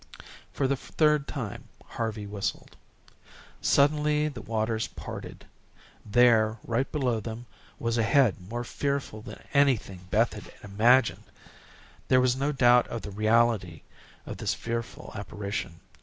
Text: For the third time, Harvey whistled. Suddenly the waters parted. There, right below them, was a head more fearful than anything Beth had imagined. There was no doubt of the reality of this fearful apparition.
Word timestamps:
For 0.51 0.67
the 0.67 0.75
third 0.77 1.27
time, 1.27 1.65
Harvey 1.85 2.25
whistled. 2.25 2.75
Suddenly 3.61 4.29
the 4.29 4.41
waters 4.41 4.87
parted. 4.87 5.45
There, 6.03 6.57
right 6.65 6.91
below 6.91 7.19
them, 7.19 7.45
was 7.77 7.99
a 7.99 8.03
head 8.03 8.41
more 8.41 8.63
fearful 8.63 9.21
than 9.21 9.43
anything 9.53 10.07
Beth 10.09 10.33
had 10.33 10.51
imagined. 10.63 11.25
There 12.07 12.19
was 12.19 12.35
no 12.35 12.51
doubt 12.51 12.87
of 12.87 13.03
the 13.03 13.11
reality 13.11 13.83
of 14.25 14.37
this 14.37 14.55
fearful 14.55 15.11
apparition. 15.13 15.81